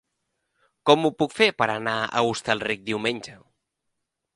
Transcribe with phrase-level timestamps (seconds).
[0.89, 3.41] Com ho puc fer per anar a Hostalric diumenge?